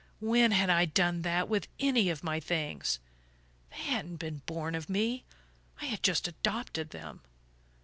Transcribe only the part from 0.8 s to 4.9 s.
done that with any of my things? They hadn't been born of